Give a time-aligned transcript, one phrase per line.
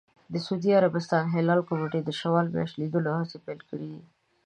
[0.31, 4.01] د سعودي عربستان هلال کمېټې د شوال میاشتې لیدلو هڅې پیل کړې دي.